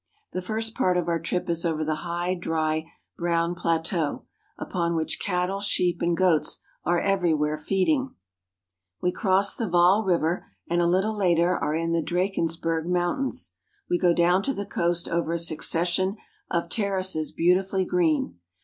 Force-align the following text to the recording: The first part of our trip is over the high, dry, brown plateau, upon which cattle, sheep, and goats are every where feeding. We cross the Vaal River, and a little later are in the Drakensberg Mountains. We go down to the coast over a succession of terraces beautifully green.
The 0.31 0.41
first 0.41 0.73
part 0.73 0.97
of 0.97 1.07
our 1.07 1.19
trip 1.19 1.47
is 1.47 1.63
over 1.63 1.83
the 1.85 1.93
high, 2.01 2.33
dry, 2.33 2.89
brown 3.19 3.53
plateau, 3.53 4.25
upon 4.57 4.95
which 4.95 5.19
cattle, 5.23 5.59
sheep, 5.61 6.01
and 6.01 6.17
goats 6.17 6.57
are 6.83 6.99
every 6.99 7.35
where 7.35 7.55
feeding. 7.55 8.15
We 8.99 9.11
cross 9.11 9.53
the 9.55 9.69
Vaal 9.69 10.03
River, 10.03 10.47
and 10.67 10.81
a 10.81 10.87
little 10.87 11.15
later 11.15 11.55
are 11.55 11.75
in 11.75 11.91
the 11.91 12.01
Drakensberg 12.01 12.87
Mountains. 12.87 13.51
We 13.91 13.99
go 13.99 14.11
down 14.11 14.41
to 14.41 14.55
the 14.55 14.65
coast 14.65 15.07
over 15.07 15.33
a 15.33 15.37
succession 15.37 16.17
of 16.49 16.69
terraces 16.69 17.31
beautifully 17.31 17.85
green. 17.85 18.39